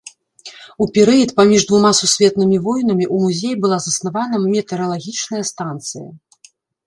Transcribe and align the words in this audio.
У 0.83 0.85
перыяд 0.95 1.31
паміж 1.39 1.65
двума 1.71 1.91
сусветнымі 1.99 2.57
войнамі 2.69 3.05
ў 3.07 3.27
музеі 3.27 3.55
была 3.65 3.77
заснавана 3.85 4.35
метэаралагічная 4.49 5.43
станцыя. 5.53 6.07